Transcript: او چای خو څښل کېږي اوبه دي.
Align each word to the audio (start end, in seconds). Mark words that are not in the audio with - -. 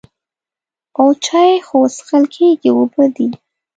او 0.99 1.05
چای 1.25 1.51
خو 1.67 1.79
څښل 1.95 2.23
کېږي 2.35 2.69
اوبه 2.75 3.05
دي. 3.15 3.27